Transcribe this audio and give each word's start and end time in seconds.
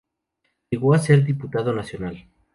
Llegó 0.71 0.95
a 0.95 0.97
ser 0.97 1.23
diputado 1.23 1.73
nacional. 1.75 2.25